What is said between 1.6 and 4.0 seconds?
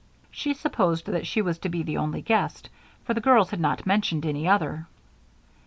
be the only guest, for the girls had not